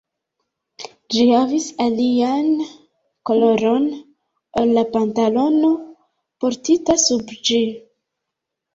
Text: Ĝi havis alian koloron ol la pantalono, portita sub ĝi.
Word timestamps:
Ĝi 1.15 1.25
havis 1.31 1.67
alian 1.85 2.49
koloron 3.31 3.87
ol 4.65 4.75
la 4.81 4.87
pantalono, 4.99 5.73
portita 6.43 7.01
sub 7.09 7.41
ĝi. 7.53 7.65